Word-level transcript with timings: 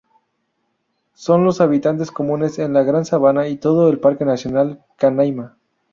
Son 1.13 1.45
los 1.45 1.61
habitantes 1.61 2.09
comunes 2.09 2.57
en 2.57 2.73
la 2.73 2.81
Gran 2.81 3.05
Sabana 3.05 3.47
y 3.47 3.57
todo 3.57 3.87
el 3.87 3.99
Parque 3.99 4.25
nacional 4.25 4.83
Canaima. 4.97 5.59